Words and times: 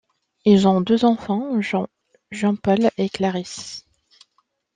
Ils 0.45 0.67
ont 0.67 0.81
deux 0.81 1.05
enfants, 1.05 1.61
Jean-Paul 2.31 2.89
et 2.97 3.07
Clarisse. 3.07 3.85